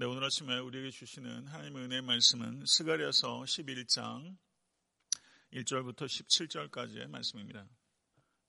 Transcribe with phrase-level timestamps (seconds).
[0.00, 4.36] 네, 오늘 아침에 우리에게 주시는 하나님의 은혜의 말씀은 스가랴서 11장
[5.52, 7.66] 1절부터 17절까지의 말씀입니다.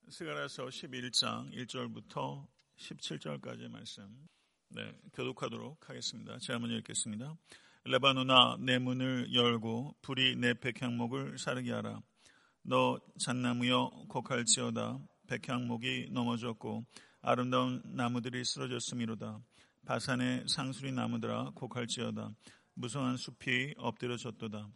[0.10, 2.46] 스가랴서 11장 1절부터
[2.78, 4.28] 17절까지의 말씀.
[4.68, 6.38] 네, 교독하도록 하겠습니다.
[6.38, 7.36] 제가 먼저 읽겠습니다.
[7.86, 12.00] 레바노나 내 문을 열고 불이 내 백향목을 사르게 하라.
[12.62, 15.00] 너 잣나무여 곡할지어다.
[15.26, 16.86] 백향목이 넘어졌고
[17.22, 19.42] 아름다운 나무들이 쓰러졌음이로다.
[19.86, 22.32] 바산의 상수리 나무들아 곡할지어다.
[22.76, 24.70] 무성한 숲이 엎드려졌도다.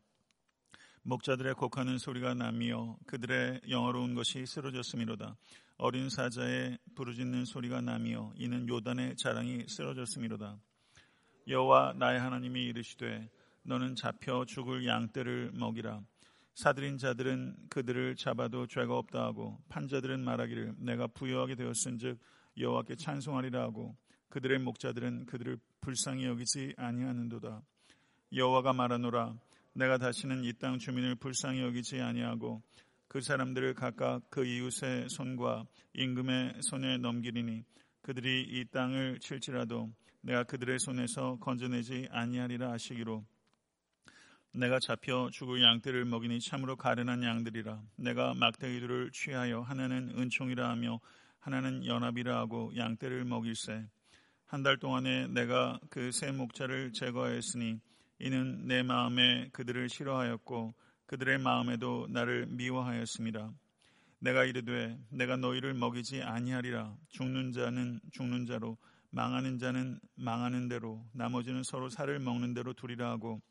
[1.03, 5.35] 목자들의 곡하는 소리가 나며 그들의 영어로운 것이 쓰러졌음이로다.
[5.77, 10.57] 어린 사자의 부르짖는 소리가 나며 이는 요단의 자랑이 쓰러졌음이로다.
[11.47, 13.29] 여호와 나의 하나님이 이르시되
[13.63, 16.01] 너는 잡혀 죽을 양떼를 먹이라.
[16.55, 22.19] 사들인 자들은 그들을 잡아도 죄가 없다 하고 판자들은 말하기를 내가 부여하게 되었은즉
[22.57, 23.97] 여호와께 찬송하리라 하고
[24.33, 27.61] 그들의 목자들은 그들을 불쌍히 여기지 아니하는도다.
[28.33, 29.35] 여호와가 말하노라
[29.73, 32.63] 내가 다시는 이 땅 주민을 불쌍히 여기지 아니하고
[33.07, 37.63] 그 사람들을 각각 그 이웃의 손과 임금의 손에 넘기리니
[38.01, 43.23] 그들이 이 땅을 칠지라도 내가 그들의 손에서 건져내지 아니하리라 하시기로.
[44.55, 47.83] 내가 잡혀 죽을 양떼를 먹이니 참으로 가련한 양들이라.
[47.97, 50.99] 내가 막대기들을 취하여 하나는 은총이라 하며
[51.37, 53.85] 하나는 연합이라 하고 양떼를 먹일세
[54.53, 57.79] 한 달 동안에 내가 그새 목자를 제거하였으니
[58.19, 60.75] 이는 내 마음에 그들을 싫어하였고
[61.07, 63.51] 그들의 마음에도 나를 미워하였습니다.
[64.19, 68.77] 내가 이르되 내가 너희를 먹이지 아니하리라 죽는 자는 죽는 자로
[69.09, 73.41] 망하는 자는 망하는 대로 나머지는 서로 살을 먹는 대로 두리라 하고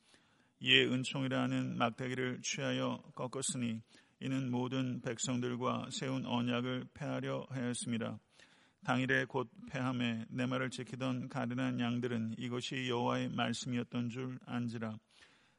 [0.61, 3.81] 이에 은총이라 하는 막대기를 취하여 꺾었으니
[4.21, 8.21] 이는 모든 백성들과 세운 언약을 폐하려 하였습니다.
[8.85, 14.99] 당일에 곧 패함에 내 말을 지키던 가련한 양들은 이것이 여호와의 말씀이었던 줄 안지라.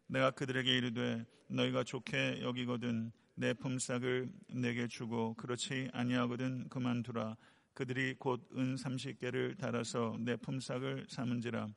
[0.07, 7.37] 내가 그들에게 이르되 너희가 좋게 여기거든 내 품삯을 내게 주고 그렇지 아니하거든 그만두라.
[7.73, 11.67] 그들이 곧은 삼십 개를 달아서 내 품삯을 삼은지라.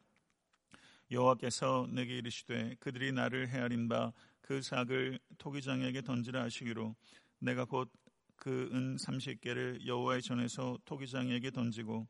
[1.10, 4.12] 여호와께서 내게 이르시되 그들이 나를 헤아린 바
[4.46, 6.94] 그 삭을 토기장에게 던지라 하시기로
[7.40, 7.90] 내가 곧
[8.36, 12.06] 그 은 30개를 여호와의 전에서 토기장에게 던지고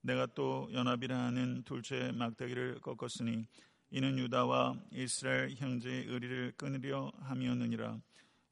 [0.00, 3.44] 내가 또 연합이라 하는 둘째 막대기를 꺾었으니
[3.90, 7.98] 이는 유다와 이스라엘 형제의 의리를 끊으려 함이었느니라.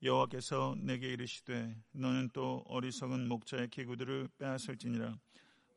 [0.03, 5.17] 여호와께서 내게 이르시되 너는 또 어리석은 목자의 기구들을 빼앗을지니라.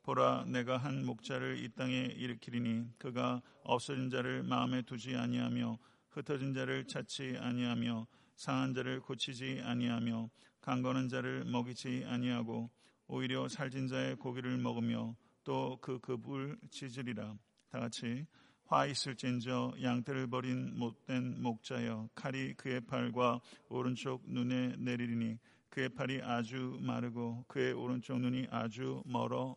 [0.04, 5.78] 보라 내가 한 목자를 이 땅에 일으키리니 그가 없어진 자를 마음에 두지 아니하며
[6.10, 10.30] 흩어진 자를 찾지 아니하며 상한 자를 고치지 아니하며
[10.62, 12.70] 강건한 자를 먹이지 아니하고
[13.08, 17.36] 오히려 살진 자의 고기를 먹으며 또 그 급을 찢으리라.
[17.70, 18.26] 다 같이
[18.66, 23.40] 화 있을진저 양떼를 버린 못된 목자여 칼이 그의 팔과
[23.70, 25.40] 오른쪽 눈에 내리리니
[25.70, 29.56] 그의 팔이 아주 마르고 그의 오른쪽 눈이 아주 멀어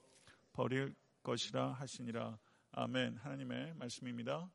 [0.52, 2.38] 버릴 것이라 하시니라.
[2.72, 3.16] 아멘.
[3.16, 4.48] 하나님의 말씀입니다.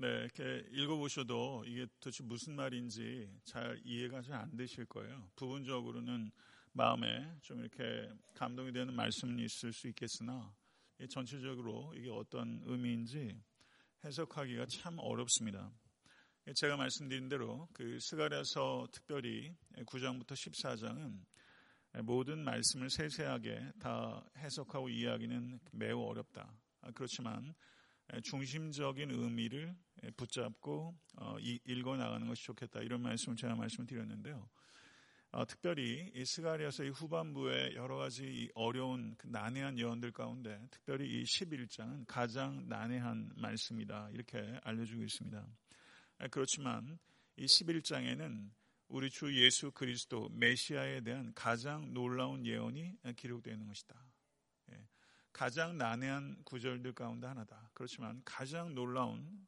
[0.00, 5.28] 네, 이렇게 읽어보셔도 이게 도대체 무슨 말인지 잘 이해가 잘 안 되실 거예요.
[5.34, 6.30] 부분적으로는
[6.70, 10.54] 마음에 좀 이렇게 감동이 되는 말씀이 있을 수 있겠으나
[11.10, 13.42] 전체적으로 이게 어떤 의미인지
[14.04, 15.68] 해석하기가 참 어렵습니다.
[16.54, 26.04] 제가 말씀드린 대로 그 스가랴서 특별히 9장부터 14장은 모든 말씀을 세세하게 다 해석하고 이해하기는 매우
[26.04, 26.54] 어렵다.
[26.94, 27.52] 그렇지만
[28.22, 29.74] 중심적인 의미를
[30.16, 34.48] 붙잡고 어, 읽어 나가는 것이 좋겠다 이런 말씀을 제가 말씀을 드렸는데요.
[35.30, 42.04] 어, 특별히 이 스가리아서의 후반부에 여러 가지 어려운 그 난해한 예언들 가운데 특별히 이 11장은
[42.06, 45.46] 가장 난해한 말씀이다 이렇게 알려주고 있습니다.
[46.30, 46.98] 그렇지만
[47.36, 48.50] 이 11장에는
[48.88, 53.94] 우리 주 예수 그리스도 메시아에 대한 가장 놀라운 예언이 기록되어 있는 것이다.
[55.38, 57.70] 가장 난해한 구절들 가운데 하나다.
[57.72, 59.46] 그렇지만 가장 놀라운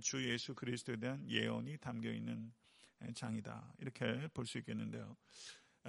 [0.00, 2.52] 주 예수 그리스도에 대한 예언이 담겨 있는
[3.14, 3.74] 장이다.
[3.78, 5.16] 이렇게 볼 수 있겠는데요.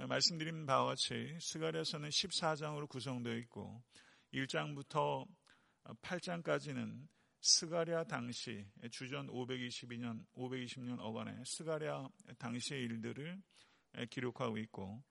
[0.08, 3.82] 말씀드린 바와 같이 스가랴서는 14장으로 구성되어 있고
[4.32, 5.24] 1장부터
[6.02, 7.06] 8장까지는
[7.40, 12.08] 스가랴 당시 주전 522년 520년 어간에 스가랴
[12.38, 13.40] 당시의 일들을
[14.10, 15.04] 기록하고 있고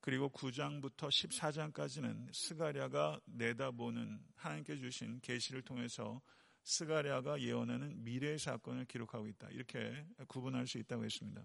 [0.00, 6.20] 그리고 9장부터 14장까지는 스가랴가 내다보는 하나님께 주신 계시를 통해서
[6.66, 9.48] 스가랴가 예언하는 미래의 사건을 기록하고 있다.
[9.50, 11.40] 이렇게 구분할 수 있다고 했습니다.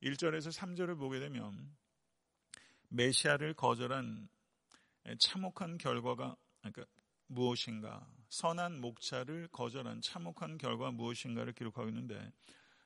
[0.00, 1.76] 1절에서 3절을 보게 되면
[2.88, 4.28] 메시아를 거절한
[5.18, 6.84] 참혹한 결과가 그러니까
[7.26, 12.32] 무엇인가 선한 목차를 거절한 참혹한 결과 무엇인가를 기록하고 있는데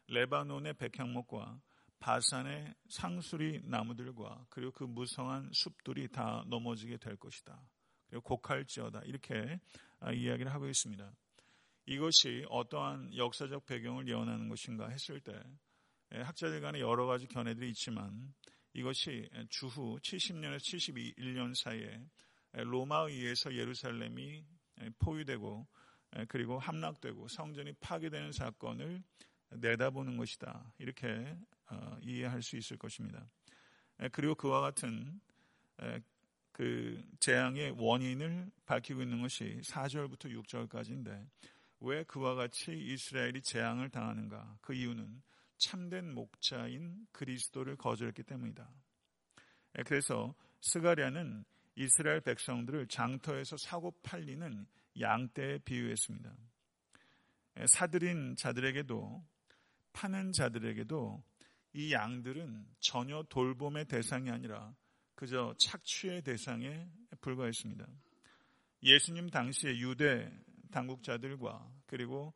[0.09, 1.61] 레바논의 백향목과
[1.99, 7.61] 바산의 상수리 나무들과 그리고 그 무성한 숲들이 다 넘어지게 될 것이다.
[8.09, 9.61] 그리고 곡할지어다 이렇게
[10.01, 11.13] 아, 이야기를 하고 있습니다.
[11.87, 15.39] 이것이 어떠한 역사적 배경을 예언하는 것인가 했을 때
[16.15, 18.35] 예, 학자들 간에 여러 가지 견해들이 있지만
[18.75, 22.01] 이것이 주후 70년에서 71년 사이에
[22.53, 24.45] 로마에 의해서 예루살렘이
[24.99, 25.67] 포위되고
[26.29, 29.03] 그리고 함락되고 성전이 파괴되는 사건을
[29.51, 30.73] 내다보는 것이다.
[30.79, 31.37] 이렇게
[31.71, 33.27] 어, 이해할 수 있을 것입니다.
[34.13, 35.21] 그리고 그와 같은
[36.53, 41.27] 그 재앙의 원인을 밝히고 있는 것이 4절부터 6절까지인데
[41.85, 44.59] 왜 그와 같이 이스라엘이 재앙을 당하는가?
[44.61, 45.21] 그 이유는
[45.59, 48.69] 참된 목자인 그리스도를 거절했기 때문이다.
[49.87, 51.45] 그래서 스가랴는
[51.75, 54.67] 이스라엘 백성들을 장터에서 사고 팔리는
[55.01, 56.33] 양떼에 비유했습니다.
[57.67, 59.25] 사들인 자들에게도
[59.93, 61.23] 파는 자들에게도
[61.73, 64.73] 이 양들은 전혀 돌봄의 대상이 아니라
[65.17, 66.89] 그저 착취의 대상에
[67.21, 67.87] 불과했습니다.
[68.85, 70.31] 예수님 당시에 유대
[70.73, 72.35] 당국자들과 그리고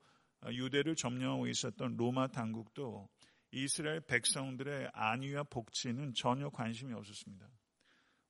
[0.49, 3.09] 유대를 점령하고 있었던 로마 당국도
[3.51, 7.49] 이스라엘 백성들의 안위와 복지는 전혀 관심이 없었습니다.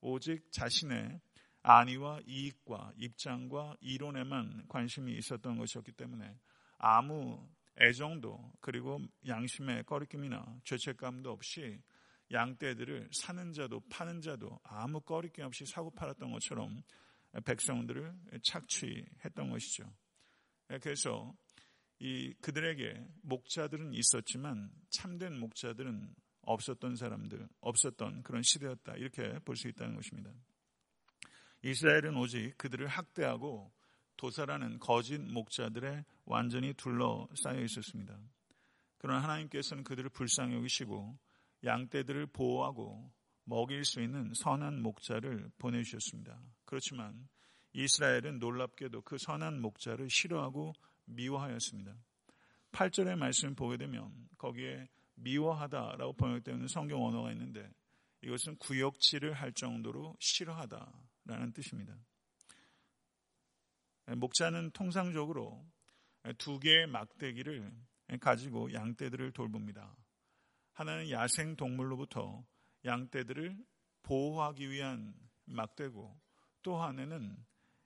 [0.00, 1.20] 오직 자신의
[1.62, 6.38] 안위와 이익과 입장과 이론에만 관심이 있었던 것이었기 때문에
[6.78, 7.44] 아무
[7.78, 11.82] 애정도 그리고 양심의 꺼리낌이나 죄책감도 없이
[12.30, 16.82] 양떼들을 사는 자도 파는 자도 아무 꺼리낌 없이 사고 팔았던 것처럼
[17.44, 19.84] 백성들을 착취했던 것이죠.
[20.80, 21.34] 그래서
[21.98, 28.96] 이 그들에게 목자들은 있었지만 참된 목자들은 없었던 사람들, 없었던 그런 시대였다.
[28.96, 30.30] 이렇게 볼 수 있다는 것입니다.
[31.62, 33.72] 이스라엘은 오직 그들을 학대하고
[34.16, 38.18] 도살하는 거짓 목자들의 완전히 둘러싸여 있었습니다.
[38.98, 41.18] 그러나 하나님께서는 그들을 불쌍히 여기시고
[41.64, 43.10] 양떼들을 보호하고
[43.44, 46.40] 먹일 수 있는 선한 목자를 보내주셨습니다.
[46.66, 47.28] 그렇지만
[47.72, 50.74] 이스라엘은 놀랍게도 그 선한 목자를 싫어하고
[51.06, 51.94] 미워하였습니다.
[52.72, 57.70] 8절의 말씀을 보게 되면 거기에 미워하다라고 번역되어 있는 성경 언어가 있는데
[58.22, 61.96] 이것은 구역질을 할 정도로 싫어하다라는 뜻입니다.
[64.06, 65.64] 목자는 통상적으로
[66.38, 67.72] 두 개의 막대기를
[68.20, 69.96] 가지고 양떼들을 돌봅니다.
[70.72, 72.44] 하나는 야생 동물로부터
[72.84, 73.56] 양떼들을
[74.02, 75.14] 보호하기 위한
[75.46, 76.25] 막대고
[76.66, 77.36] 또 하나는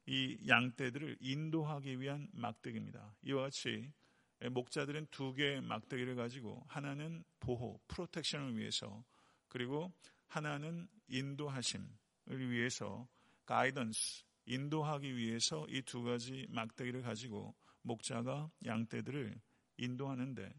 [0.06, 3.14] 이 양떼들을 인도하기 위한 막대기입니다.
[3.24, 3.92] 이와 같이
[4.52, 9.04] 목자들은 두 개의 막대기를 가지고 하나는 보호, 프로텍션을 위해서
[9.48, 9.92] 그리고
[10.28, 11.90] 하나는 인도하심을
[12.30, 13.06] 위해서
[13.44, 19.38] 가이던스, 인도하기 위해서 이 두 가지 막대기를 가지고 목자가 양떼들을
[19.76, 20.54] 인도하는데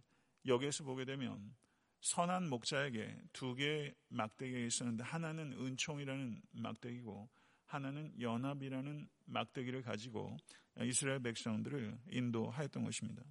[0.46, 1.56] 여기에서 보게 되면
[2.02, 7.41] 선한 목자에게 두 개의 막대기가 있었는데 하나는 은총이라는 막대기고
[7.72, 10.36] 하나는 연합이라는 막대기를 가지고
[10.82, 13.24] 이스라엘 백성들을 인도하였던 것입니다.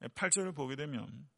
[0.00, 1.28] 8절을 보게 되면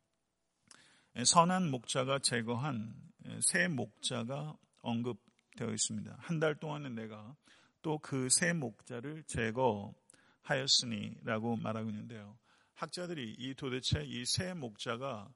[1.25, 2.94] 선한 목자가 제거한
[3.40, 6.16] 새 목자가 언급되어 있습니다.
[6.19, 7.34] 한 달 동안은 내가
[7.82, 9.22] 또 그 새 목자를
[10.44, 12.36] 제거하였으니라고 말하고 있는데요.
[12.75, 15.32] 학자들이 이 도대체 이 새 목자가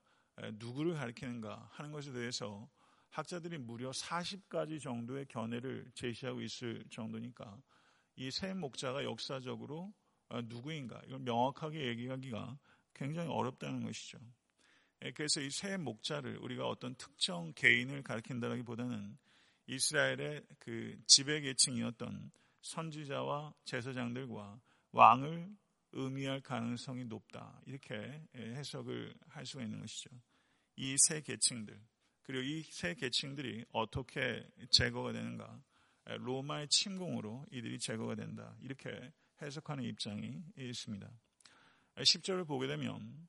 [0.54, 2.68] 누구를 가리키는가 하는 것에 대해서
[3.12, 7.61] 학자들이 무려 40가지 정도의 견해를 제시하고 있을 정도니까
[8.16, 9.92] 이새 목자가 역사적으로
[10.45, 12.59] 누구인가 이걸 명확하게 얘기하기가
[12.95, 14.19] 굉장히 어렵다는 것이죠.
[15.04, 19.19] 예, 그래서 이새 목자를 우리가 어떤 특정 개인을 가리킨다기보다는
[19.66, 22.31] 이스라엘의 그 지배 계층이었던
[22.62, 24.61] 선지자와 제사장들과
[24.92, 25.54] 왕을
[25.92, 27.61] 의미할 가능성이 높다.
[27.66, 30.11] 이렇게 예, 해석을 할 수가 있는 것이죠.
[30.76, 31.78] 이 세 계층들,
[32.32, 35.60] 그리고 이 세 계층들이 어떻게 제거가 되는가?
[36.08, 38.56] 예, 로마의 침공으로 이들이 제거가 된다.
[38.62, 39.12] 이렇게
[39.42, 41.10] 해석하는 입장이 있습니다.
[41.96, 43.28] 10절을 보게 되면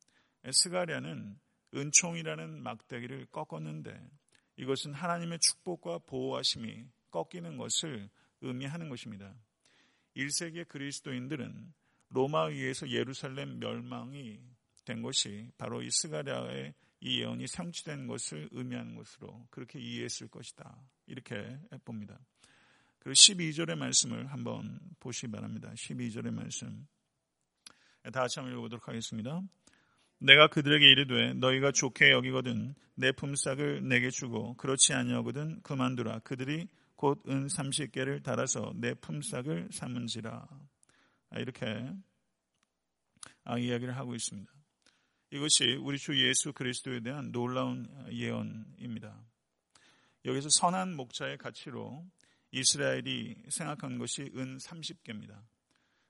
[0.49, 1.37] 스가랴는
[1.75, 4.09] 은총이라는 막대기를 꺾었는데
[4.55, 9.35] 이것은 하나님의 축복과 보호하심이 꺾이는 것을 의미하는 것입니다.
[10.15, 11.73] 1세기 그리스도인들은
[12.07, 14.39] 로마에 의해서 예루살렘 멸망이
[14.85, 20.75] 된 것이 바로 이 스가랴의 이 예언이 성취된 것을 의미하는 것으로 그렇게 이해했을 것이다.
[21.05, 22.17] 이렇게 봅니다.
[22.99, 25.69] 그리고 12절의 말씀을 한번 보시기 바랍니다.
[25.75, 26.87] 12절의 말씀.
[28.03, 29.41] 다 같이 한번 읽어보도록 하겠습니다.
[30.19, 37.27] 내가 그들에게 이르되 너희가 좋게 여기거든 내 품삯을 내게 주고 그렇지 아니하거든 그만두라 그들이 곧
[37.27, 40.47] 은 30개를 달아서 내 품삯을 삼은지라
[41.31, 41.91] 아, 이렇게
[43.43, 44.62] 아, 이야기를 하고 있습니다.
[45.33, 49.19] 이것이 우리 주 예수 그리스도에 대한 놀라운 예언입니다.
[50.25, 52.05] 여기서 선한 목자의 가치로
[52.51, 55.43] 이스라엘이 생각한 것이 은 30개입니다.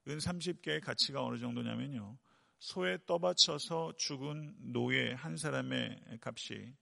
[0.10, 2.18] 은 30개의 가치가 어느 정도냐면요.
[2.60, 6.74] 소에 떠받쳐서 죽은 노예 한 사람의 값이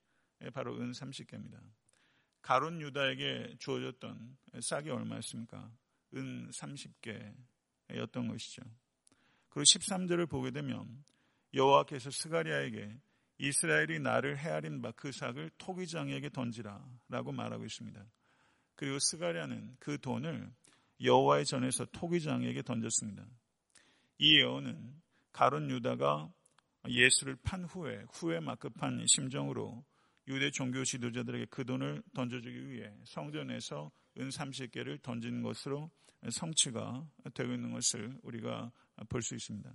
[0.52, 1.62] 바로 은 30개입니다.
[2.42, 5.72] 가론 유다에게 주어졌던 싹이 얼마였습니까?
[6.16, 8.64] 은 30개였던 것이죠.
[9.50, 11.04] 그리고 13절을 보게 되면
[11.54, 12.98] 여호와께서 스가리아에게
[13.40, 18.06] 이스라엘이 나를 헤아린 바 그 삭을 토기장에게 던지라라고 말하고 있습니다.
[18.76, 20.52] 그리고 스가랴는 그 돈을
[21.04, 23.26] 여호와의 전에서 토기장에게 던졌습니다.
[24.20, 26.32] 이 예언은 가론 유다가
[26.88, 29.84] 예수를 판 후에 후에 막급한 심정으로
[30.28, 35.90] 유대 종교 지도자들에게 그 돈을 던져주기 위해 성전에서 은 30개를 던진 것으로
[36.30, 38.72] 성취가 되고 있는 것을 우리가
[39.10, 39.74] 볼 수 있습니다.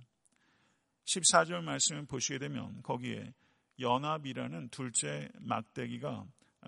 [1.07, 3.33] 14절 말씀을 보시게 되면 거기에
[3.79, 6.25] 연합이라는 둘째 막대기가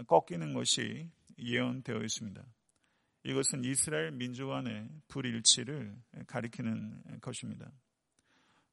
[0.08, 2.42] 꺾이는 것이 예언되어 있습니다.
[3.24, 5.94] 이것은 이스라엘 민족 안의 불일치를
[6.28, 7.70] 가리키는 것입니다.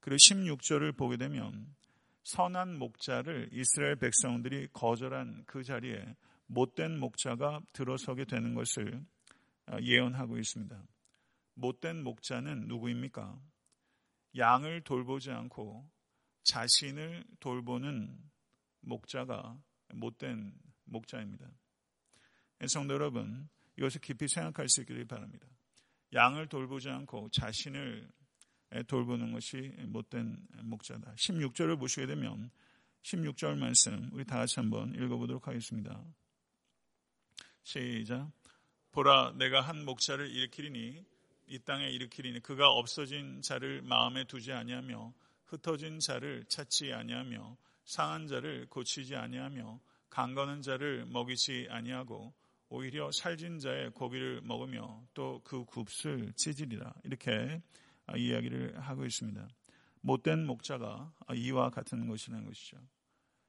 [0.00, 1.74] 그리고 16절을 보게 되면
[2.22, 6.14] 선한 목자를 이스라엘 백성들이 거절한 그 자리에
[6.46, 9.04] 못된 목자가 들어서게 되는 것을
[9.82, 10.80] 예언하고 있습니다.
[11.54, 13.36] 못된 목자는 누구입니까?
[14.36, 15.88] 양을 돌보지 않고
[16.44, 18.16] 자신을 돌보는
[18.80, 19.58] 목자가
[19.94, 21.50] 못된 목자입니다.
[22.68, 25.46] 성도 여러분, 이것을 깊이 생각할 수 있기를 바랍니다.
[26.12, 28.08] 양을 돌보지 않고 자신을
[28.86, 31.14] 돌보는 것이 못된 목자다.
[31.14, 32.50] 16절을 보시게 되면
[33.02, 36.02] 16절 말씀 우리 다 같이 한번 읽어보도록 하겠습니다.
[37.62, 38.30] 시작.
[38.92, 41.04] 보라 내가 한 목자를 일으키리니
[41.46, 45.14] 이 땅에 일으키리니 그가 없어진 자를 마음에 두지 아니하며
[45.46, 52.34] 흩어진 자를 찾지 아니하며 상한 자를 고치지 아니하며 강건한 자를 먹이지 아니하고
[52.68, 57.62] 오히려 살진 자의 고기를 먹으며 또 그 굽슬 찢으리라 이렇게
[58.16, 59.48] 이야기를 하고 있습니다.
[60.00, 62.78] 못된 목자가 이와 같은 것이라는 것이죠.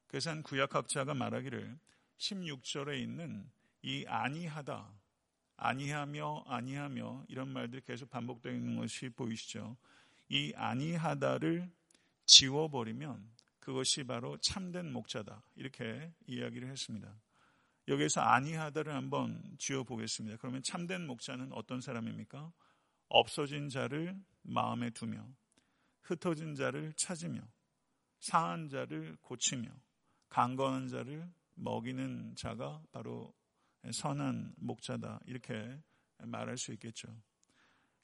[0.07, 1.77] 그래서 한 구약학자가 말하기를
[2.17, 3.49] 16절에 있는
[3.83, 4.91] 이 아니하다,
[5.57, 9.77] 아니하며 아니하며 이런 말들이 계속 반복되는 것이 보이시죠.
[10.29, 11.69] 이 아니하다를
[12.25, 15.43] 지워버리면 그것이 바로 참된 목자다.
[15.55, 17.13] 이렇게 이야기를 했습니다.
[17.87, 20.37] 여기에서 아니하다를 한번 지어 보겠습니다.
[20.37, 22.51] 그러면 참된 목자는 어떤 사람입니까?
[23.09, 25.25] 없어진 자를 마음에 두며
[26.01, 27.41] 흩어진 자를 찾으며
[28.19, 29.69] 상한 자를 고치며
[30.29, 33.33] 강건한 자를 먹이는 자가 바로
[33.91, 35.21] 선한 목자다.
[35.25, 35.79] 이렇게
[36.19, 37.07] 말할 수 있겠죠.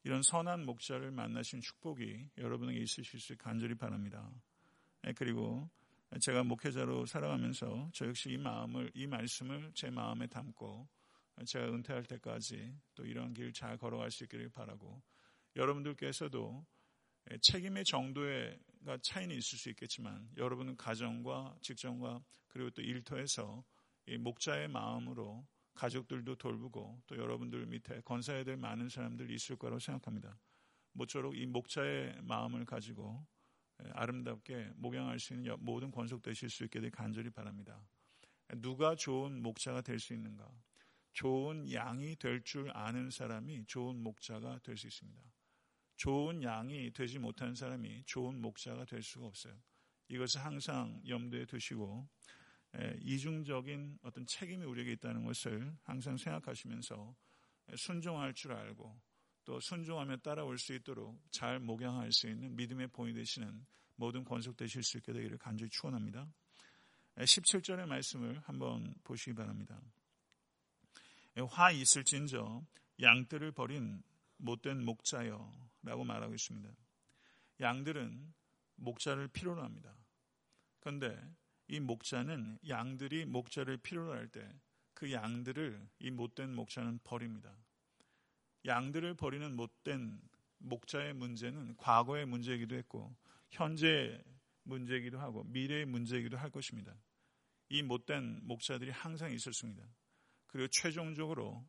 [0.04, 4.30] 이런 선한 목자를 만나신 축복이 여러분에게 있으실 수 간절히 바랍니다.
[5.16, 5.70] 그리고
[6.22, 10.88] 제가 목회자로 살아가면서 저 역시 이 마음을, 이 말씀을 제 마음에 담고
[11.46, 15.02] 제가 은퇴할 때까지 또 이런 길 잘 걸어갈 수 있기를 바라고
[15.56, 16.66] 여러분들께서도
[17.42, 23.64] 책임의 정도가 차이는 있을 수 있겠지만 여러분은 가정과 직장과 그리고 또 일터에서
[24.06, 30.38] 이 목자의 마음으로 가족들도 돌보고 또 여러분들 밑에 건사해야 될 많은 사람들이 있을 거라고 생각합니다.
[30.94, 33.26] 모쪼록 이 목자의 마음을 가지고
[33.94, 37.82] 아름답게 목양할 수 있는 모든 권속 되실 수 있게 되 간절히 바랍니다.
[38.58, 40.48] 누가 좋은 목자가 될 수 있는가?
[41.14, 45.22] 좋은 양이 될 줄 아는 사람이 좋은 목자가 될 수 있습니다.
[45.96, 49.56] 좋은 양이 되지 못한 사람이 좋은 목자가 될 수가 없어요.
[50.10, 52.08] 이것을 항상 염두에 두시고
[53.02, 57.16] 이중적인 어떤 책임이 우리에게 있다는 것을 항상 생각하시면서
[57.76, 59.00] 순종할 줄 알고
[59.46, 63.66] 또 순종하며 따라올 수 있도록 잘 목양할 수 있는 믿음의 본이 되시는
[63.96, 66.28] 모든 권속되실 수 있게 되기를 간절히 축원합니다.
[67.18, 69.80] 17절의 말씀을 한번 보시기 바랍니다.
[71.50, 72.64] 화 있을진저
[73.02, 74.02] 양들을 버린
[74.38, 76.70] 못된 목자여 라고 말하고 있습니다.
[77.60, 78.34] 양들은
[78.76, 79.96] 목자를 필요로 합니다.
[80.80, 81.20] 그런데
[81.68, 84.42] 이 목자는 양들이 목자를 필요로 할 때
[85.04, 87.54] 그 양들을 이 못된 목자는 버립니다.
[88.66, 90.22] 양들을 버리는 못된
[90.60, 93.14] 목자의 문제는 과거의 문제이기도 했고
[93.50, 94.24] 현재
[94.64, 96.96] 문제이기도 하고 미래의 문제이기도 할 것입니다.
[97.68, 99.84] 이 못된 목자들이 항상 있었습니다.
[100.48, 101.68] 그리고 최종적으로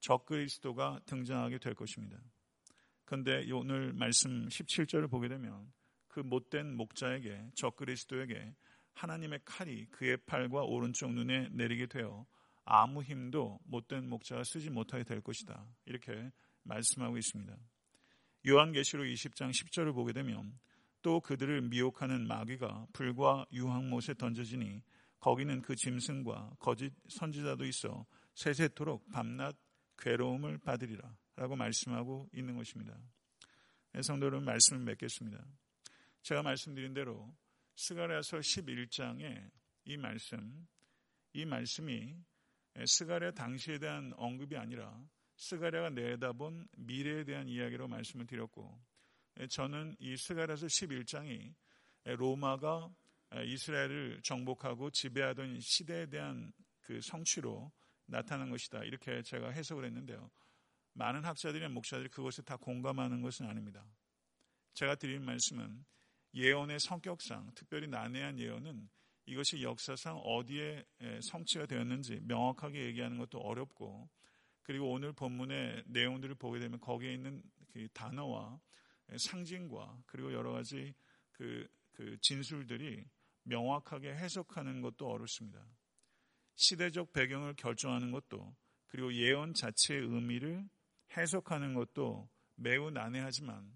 [0.00, 2.18] 적그리스도가 등장하게 될 것입니다.
[3.04, 5.70] 그런데 오늘 말씀 17절을 보게 되면
[6.08, 8.54] 그 못된 목자에게 적그리스도에게
[8.94, 12.26] 하나님의 칼이 그의 팔과 오른쪽 눈에 내리게 되어
[12.64, 15.66] 아무 힘도 못된 목자가 쓰지 못하게 될 것이다.
[15.86, 16.30] 이렇게
[16.62, 17.56] 말씀하고 있습니다.
[18.46, 20.58] 요한계시록 20장 10절을 보게 되면
[21.02, 24.82] 또 그들을 미혹하는 마귀가 불과 유황못에 던져지니
[25.18, 29.56] 거기는 그 짐승과 거짓 선지자도 있어 세세토록 밤낮
[29.98, 32.96] 괴로움을 받으리라 라고 말씀하고 있는 것입니다.
[33.92, 35.44] 네, 성도 여러분 말씀을 맺겠습니다.
[36.22, 37.34] 제가 말씀드린 대로
[37.82, 39.50] 스가랴서 11장에
[39.86, 40.68] 이 말씀,
[41.32, 42.14] 이 말씀이
[42.84, 45.02] 스가랴 당시에 대한 언급이 아니라
[45.36, 48.78] 스가랴가 내다본 미래에 대한 이야기로 말씀을 드렸고
[49.48, 51.54] 저는 이 스가랴서 11장이
[52.04, 52.94] 로마가
[53.46, 57.72] 이스라엘을 정복하고 지배하던 시대에 대한 그 성취로
[58.04, 58.84] 나타난 것이다.
[58.84, 60.30] 이렇게 제가 해석을 했는데요.
[60.92, 63.86] 많은 학자들이나 목사들이 그것에 다 공감하는 것은 아닙니다.
[64.74, 65.82] 제가 드린 말씀은
[66.34, 68.88] 예언의 성격상 특별히 난해한 예언은
[69.26, 70.84] 이것이 역사상 어디에
[71.22, 74.08] 성취가 되었는지 명확하게 얘기하는 것도 어렵고
[74.62, 78.60] 그리고 오늘 본문의 내용들을 보게 되면 거기에 있는 그 단어와
[79.16, 80.94] 상징과 그리고 여러 가지
[81.32, 83.04] 그, 그 진술들이
[83.44, 85.64] 명확하게 해석하는 것도 어렵습니다.
[86.54, 88.54] 시대적 배경을 결정하는 것도
[88.88, 90.68] 그리고 예언 자체의 의미를
[91.16, 93.72] 해석하는 것도 매우 난해하지만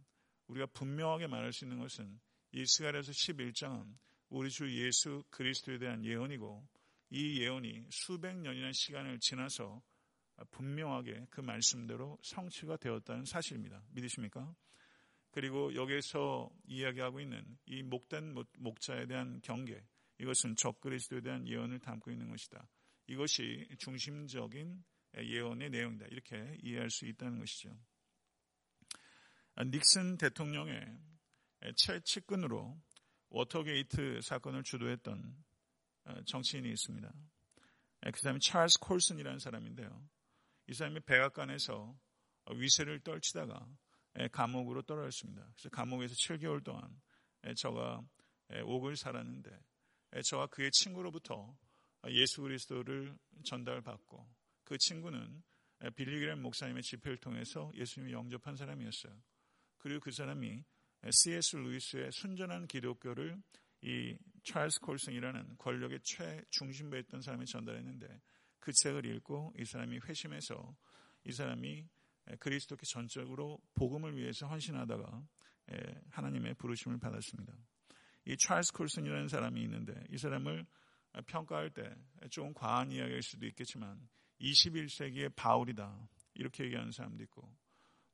[0.49, 2.21] 우리가 분명하게 말할 수 있는 것은
[2.55, 3.97] 이스가랴서 11장은
[4.29, 6.65] 우리 주 예수 그리스도에 대한 예언이고
[7.11, 9.83] 이 예언이 수백 년이라는 시간을 지나서
[10.53, 13.83] 분명하게 그 말씀대로 성취가 되었다는 사실입니다.
[13.91, 14.55] 믿으십니까?
[15.33, 19.85] 그리고 여기에서 이야기하고 있는 이 목된 목자에 대한 경계,
[20.21, 22.69] 이것은 적그리스도에 대한 예언을 담고 있는 것이다.
[23.09, 24.85] 이것이 중심적인
[25.17, 26.07] 예언의 내용이다.
[26.07, 27.77] 이렇게 이해할 수 있다는 것이죠.
[29.59, 31.14] 닉슨 대통령의
[31.77, 32.81] 최측근으로
[33.31, 35.45] 워터게이트 사건을 주도했던
[36.27, 37.13] 정치인이 있습니다.
[38.13, 40.09] 그 사람이 찰스 콜슨이라는 사람인데요.
[40.69, 41.99] 이 사람이 백악관에서
[42.55, 43.67] 위세를 떨치다가
[44.33, 45.43] 감옥으로 떨어졌습니다.
[45.55, 47.01] 그래서 감옥에서 7개월 동안
[47.57, 48.03] 저가
[48.65, 49.51] 옥을 살았는데
[50.27, 51.57] 저와 그의 친구로부터
[52.09, 54.29] 예수 그리스도를 전달받고
[54.65, 55.43] 그 친구는
[55.97, 59.19] 빌리그램 목사님의 집회를 통해서 예수님을 영접한 사람이었어요.
[59.79, 60.63] 그리고 그 사람이
[61.11, 61.57] C.S.
[61.57, 63.37] 루이스의 순전한 기독교를
[63.83, 68.21] 이 찰스 콜슨이라는 권력의 최중심부에 있던 사람이 전달했는데
[68.59, 70.75] 그 책을 읽고 이 사람이 회심해서
[71.25, 71.87] 이 사람이
[72.39, 75.23] 그리스도께 전적으로 복음을 위해서 헌신하다가
[76.11, 77.53] 하나님의 부르심을 받았습니다.
[78.27, 80.65] 이 찰스 콜슨이라는 사람이 있는데 이 사람을
[81.27, 84.09] 평가할 때좀 과한 이야기일 수도 있겠지만
[84.41, 87.55] 21세기의 바울이다 이렇게 얘기하는 사람도 있고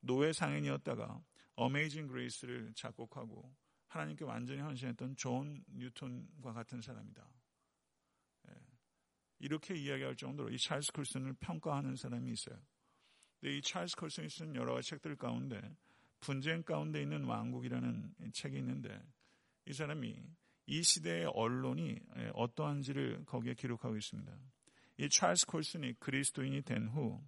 [0.01, 1.23] 노예 상인이었다가
[1.55, 3.53] Amazing Grace를 작곡하고
[3.87, 7.27] 하나님께 완전히 헌신했던 존 뉴턴과 같은 사람이다.
[9.39, 12.59] 이렇게 이야기할 정도로 이 찰스 콜슨을 평가하는 사람이 있어요.
[13.39, 15.59] 근데 이 찰스 콜슨이 쓴 여러 가지 책들 가운데
[16.19, 19.01] 분쟁 가운데 있는 왕국이라는 책이 있는데
[19.65, 20.15] 이 사람이
[20.67, 21.99] 이 시대의 언론이
[22.35, 24.31] 어떠한지를 거기에 기록하고 있습니다.
[24.97, 27.19] 이 찰스 콜슨이 그리스도인이 된 후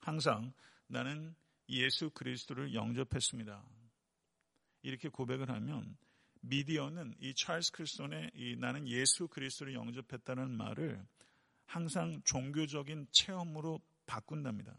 [0.00, 0.52] 항상
[0.86, 1.34] 나는
[1.68, 3.64] 예수 그리스도를 영접했습니다.
[4.82, 5.96] 이렇게 고백을 하면
[6.42, 11.04] 미디어는 이 찰스 크리스톤의 이 나는 예수 그리스도를 영접했다는 말을
[11.64, 14.76] 항상 종교적인 체험으로 바꾼답니다.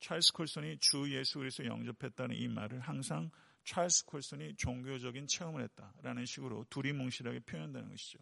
[0.00, 3.30] 찰스 콜슨이 주 예수 그리스도 영접했다는 이 말을 항상
[3.64, 8.18] 찰스 콜슨이 종교적인 체험을 했다라는 식으로 두리뭉실하게 표현한다는 것이죠.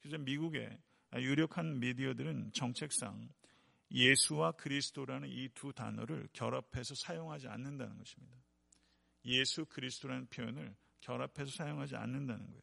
[0.00, 0.78] 그래서 미국의
[1.16, 3.28] 유력한 미디어들은 정책상
[3.90, 8.36] 예수와 그리스도라는 이 두 단어를 결합해서 사용하지 않는다는 것입니다.
[9.24, 12.62] 예수 그리스도라는 표현을 결합해서 사용하지 않는다는 거예요.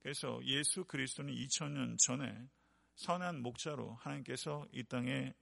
[0.00, 2.48] 그래서 예수 그리스도는 2000년 전에
[2.94, 5.34] 선한 목자로 하나님께서 이 땅에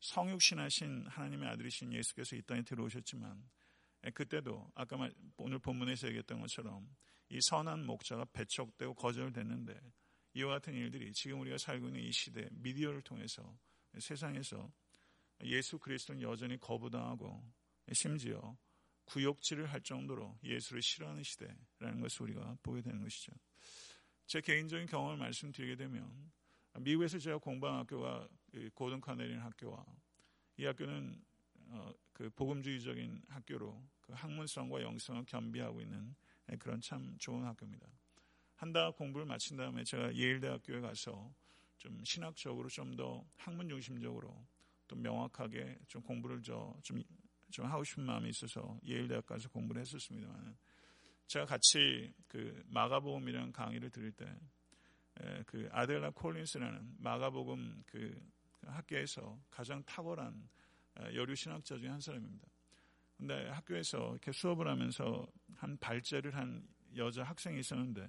[0.00, 3.42] 성육신하신 하나님의 아들이신 예수께서 이 땅에 들어오셨지만
[4.14, 4.96] 그때도 아까
[5.36, 6.88] 오늘 본문에서 얘기했던 것처럼
[7.28, 9.78] 이 선한 목자가 배척되고 거절됐는데
[10.34, 13.58] 이와 같은 일들이 지금 우리가 살고 있는 이 시대 미디어를 통해서
[13.98, 14.70] 세상에서
[15.44, 17.42] 예수 그리스도는 여전히 거부당하고
[17.92, 18.56] 심지어
[19.04, 23.32] 구역질을 할 정도로 예수를 싫어하는 시대라는 것을 우리가 보게 되는 것이죠.
[24.26, 26.30] 제 개인적인 경험을 말씀드리게 되면
[26.78, 28.28] 미국에서 제가 공부한 학교가
[28.74, 29.84] 고든 카네리는 학교와
[30.58, 31.24] 이 학교는
[31.72, 36.14] 어, 그 복음주의적인 학교로 그 학문성과 영성을 겸비하고 있는
[36.58, 37.86] 그런 참 좋은 학교입니다.
[38.60, 41.32] 한 달 공부를 마친 다음에 제가 예일대학교에 가서
[41.80, 44.46] 좀 신학적으로 좀 더 학문 중심적으로
[44.86, 46.80] 또 명확하게 좀 공부를 좀,
[47.50, 50.56] 좀 하고 싶은 마음이 있어서 예일대학 가서 공부를 했었습니다만
[51.26, 54.26] 제가 같이 그 마가복음이라는 강의를 들을 때
[55.46, 58.30] 그 아델라 콜린스라는 마가복음 그
[58.66, 60.48] 학교에서 가장 탁월한
[61.14, 62.48] 여류 신학자 중에 한 사람입니다.
[63.16, 66.66] 근데 학교에서 이렇게 수업을 하면서 한 발제를 한
[66.96, 68.08] 여자 학생이 있었는데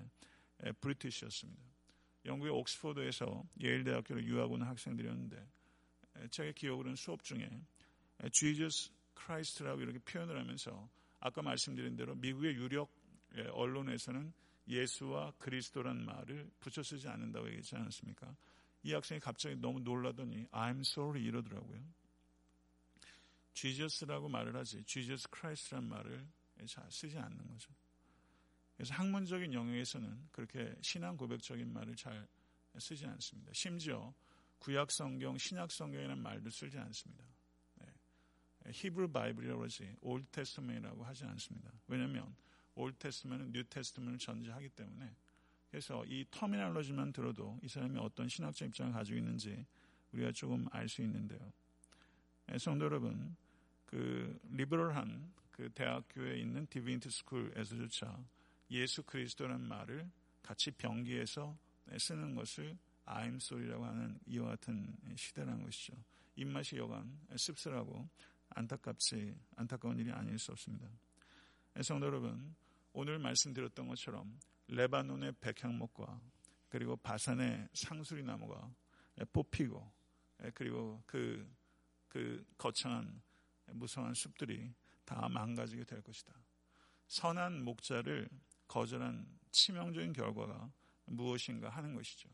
[0.80, 1.71] 브리티시였습니다.
[2.26, 5.48] 영국의 옥스포드에서 예일 대학교를 유학 온 학생들이었는데
[6.30, 7.50] 제 기억으로는 수업 중에
[8.32, 12.92] Jesus Christ라고 이렇게 표현을 하면서 아까 말씀드린 대로 미국의 유력
[13.52, 14.34] 언론에서는
[14.68, 18.36] 예수와 그리스도란 말을 붙여 쓰지 않는다고 얘기하지 않았습니까?
[18.84, 21.82] 이 학생이 갑자기 너무 놀라더니 I'm sorry 이러더라고요.
[23.54, 26.28] Jesus라고 말을 하지 Jesus Christ란 말을
[26.68, 27.74] 잘 쓰지 않는 거죠.
[28.82, 32.28] 그래서 학문적인 영역에서는 그렇게 신앙 고백적인 말을 잘
[32.80, 33.52] 쓰지 않습니다.
[33.54, 34.12] 심지어
[34.58, 37.24] 구약 성경, 신약 성경이라는 말도 쓰지 않습니다.
[37.76, 37.86] 네.
[38.72, 41.72] Hebrew Bible이라고 하지 Old Testament라고 하지 않습니다.
[41.86, 42.36] 왜냐하면
[42.74, 45.16] Old Testament는 New Testament를 전제하기 때문에
[45.70, 49.64] 그래서 이 터미널로지만 들어도 이 사람이 어떤 신학적 입장을 가지고 있는지
[50.12, 51.54] 우리가 조금 알 수 있는데요.
[52.48, 53.36] 네, 성도 여러분,
[53.86, 58.41] 그 리버럴한 그 대학교에 있는 디빈트 스쿨에서조차
[58.72, 60.10] 예수 그리스도라는 말을
[60.42, 61.58] 같이 병기해서
[61.98, 65.94] 쓰는 것을 sorry라고 하는 이와 같은 시대라는 것이죠.
[66.36, 68.10] 입맛이 여간 씁쓸하고
[68.50, 70.90] 안타깝지 안타까운 일이 아닐 수 없습니다.
[71.82, 72.56] 성도 여러분,
[72.94, 76.22] 오늘 말씀드렸던 것처럼 레바논의 백향목과
[76.70, 78.74] 그리고 바산의 상수리 나무가
[79.34, 79.92] 뽑히고
[80.54, 81.50] 그리고 그,
[82.08, 83.22] 그 거창한
[83.74, 84.74] 무성한 숲들이
[85.06, 86.34] 다 망가지게 될 것이다.
[87.08, 88.30] 선한 목자를
[88.72, 90.72] 거절한 치명적인 결과가
[91.04, 92.30] 무엇인가 하는 것이죠.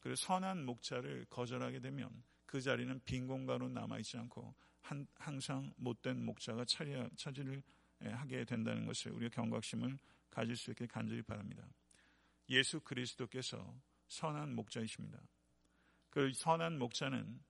[0.00, 6.64] 그리고 선한 목자를 거절하게 되면 그 자리는 빈 공간으로 남아있지 않고 한, 항상 못된 목자가
[6.64, 7.62] 차리, 차지를
[8.00, 9.98] 하게 된다는 것을 우리가 경각심을
[10.30, 11.68] 가질 수 있게 간절히 바랍니다.
[12.48, 15.20] 예수 그리스도께서 선한 목자이십니다.
[16.08, 17.42] 그 선한 목자는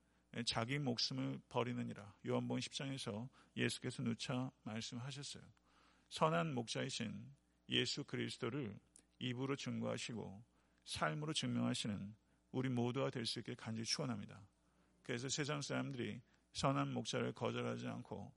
[0.45, 5.45] 자기 목숨을 버리느니라 요한복음 10장에서 예수께서 누차 말씀하셨어요.
[6.09, 7.33] 선한 목자이신
[7.69, 8.79] 예수 그리스도를
[9.19, 10.45] 입으로 증거하시고
[10.85, 12.15] 삶으로 증명하시는
[12.53, 14.41] 우리 모두가 될 수 있게 간절히 축원합니다.
[15.03, 16.21] 그래서 세상 사람들이
[16.53, 18.33] 선한 목자를 거절하지 않고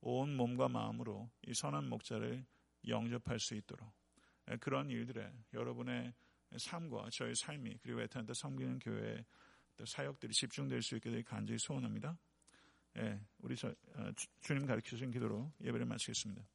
[0.00, 2.44] 온 몸과 마음으로 이 선한 목자를
[2.86, 3.92] 영접할 수 있도록
[4.60, 6.12] 그런 일들에 여러분의
[6.56, 9.24] 삶과 저의 삶이 그리고 에탄타 섬기는 교회의
[9.84, 12.18] 사역들이 집중될 수 있게 되길 간절히 소원합니다.
[12.98, 16.46] 예, 우리 저, 어, 주님 가르쳐 주신 기도로 예배를 마치겠습니다.